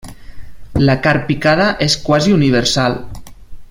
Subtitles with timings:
[0.89, 3.01] La carn picada és quasi universal.